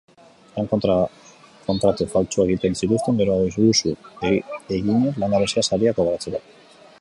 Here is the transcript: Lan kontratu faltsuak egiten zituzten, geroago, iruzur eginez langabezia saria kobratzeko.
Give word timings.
Lan 0.53 0.69
kontratu 0.71 2.07
faltsuak 2.13 2.41
egiten 2.53 2.77
zituzten, 2.79 3.19
geroago, 3.23 3.51
iruzur 3.51 4.75
eginez 4.79 5.13
langabezia 5.27 5.65
saria 5.71 5.95
kobratzeko. 6.01 6.43